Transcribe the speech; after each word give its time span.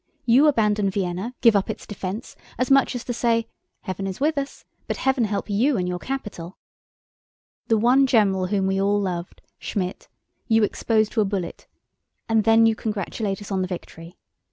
You 0.25 0.47
abandon 0.47 0.89
Vienna, 0.89 1.35
give 1.41 1.55
up 1.55 1.69
its 1.69 1.85
defense—as 1.85 2.71
much 2.71 2.95
as 2.95 3.03
to 3.03 3.13
say: 3.13 3.47
'Heaven 3.81 4.07
is 4.07 4.19
with 4.19 4.35
us, 4.35 4.65
but 4.87 4.97
heaven 4.97 5.25
help 5.25 5.47
you 5.47 5.77
and 5.77 5.87
your 5.87 5.99
capital!' 5.99 6.57
The 7.67 7.77
one 7.77 8.07
general 8.07 8.47
whom 8.47 8.65
we 8.65 8.81
all 8.81 8.99
loved, 8.99 9.43
Schmidt, 9.59 10.07
you 10.47 10.63
expose 10.63 11.07
to 11.09 11.21
a 11.21 11.25
bullet, 11.25 11.67
and 12.27 12.45
then 12.45 12.65
you 12.65 12.73
congratulate 12.75 13.41
us 13.43 13.51
on 13.51 13.61
the 13.61 13.67
victory! 13.67 14.17